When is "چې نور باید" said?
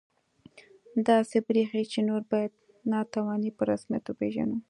1.91-2.51